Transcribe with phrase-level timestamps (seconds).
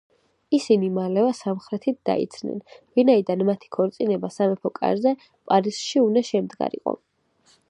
[0.57, 2.57] ისინი მალევე სამხრეთით დაიძრნენ,
[3.01, 5.17] ვინაიდან მათი ქორწინება სამეფო კარზე,
[5.53, 7.01] პარიზში უნდა შემდგარიყო.